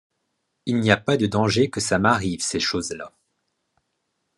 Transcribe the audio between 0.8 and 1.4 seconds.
a pas de